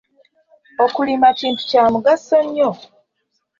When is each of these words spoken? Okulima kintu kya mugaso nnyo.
Okulima 0.85 1.27
kintu 1.39 1.61
kya 1.69 1.83
mugaso 1.93 2.37
nnyo. 2.45 2.69